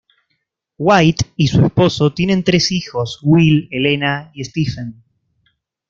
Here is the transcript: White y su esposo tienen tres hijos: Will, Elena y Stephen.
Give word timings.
White 0.79 1.27
y 1.35 1.45
su 1.45 1.63
esposo 1.63 2.11
tienen 2.11 2.43
tres 2.43 2.71
hijos: 2.71 3.19
Will, 3.21 3.67
Elena 3.69 4.31
y 4.33 4.43
Stephen. 4.45 5.03